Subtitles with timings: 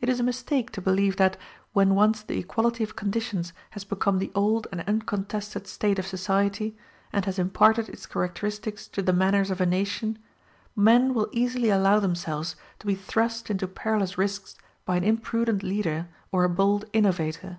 [0.00, 1.36] It is a mistake to believe that,
[1.74, 6.74] when once the equality of conditions has become the old and uncontested state of society,
[7.12, 10.18] and has imparted its characteristics to the manners of a nation,
[10.74, 14.54] men will easily allow themselves to be thrust into perilous risks
[14.86, 17.58] by an imprudent leader or a bold innovator.